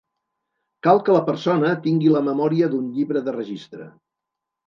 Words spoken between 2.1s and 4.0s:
la memòria d'un llibre de registre.